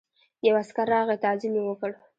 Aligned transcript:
یو 0.45 0.55
عسکر 0.61 0.87
راغی 0.93 1.15
تعظیم 1.25 1.53
یې 1.57 1.63
وکړ. 1.65 1.91